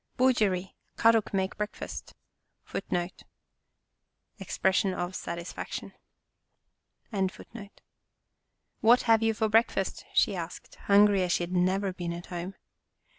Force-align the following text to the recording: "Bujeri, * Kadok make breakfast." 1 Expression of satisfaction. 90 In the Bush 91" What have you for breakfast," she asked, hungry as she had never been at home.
"Bujeri, 0.17 0.73
* 0.85 0.97
Kadok 0.97 1.31
make 1.31 1.57
breakfast." 1.57 2.15
1 2.71 3.09
Expression 4.39 4.95
of 4.95 5.15
satisfaction. 5.15 5.93
90 7.11 7.17
In 7.21 7.27
the 7.27 7.33
Bush 7.43 7.47
91" 7.53 7.69
What 8.81 9.01
have 9.03 9.21
you 9.21 9.35
for 9.35 9.47
breakfast," 9.47 10.05
she 10.11 10.35
asked, 10.35 10.73
hungry 10.89 11.21
as 11.21 11.31
she 11.33 11.43
had 11.43 11.51
never 11.53 11.93
been 11.93 12.13
at 12.13 12.25
home. 12.33 12.55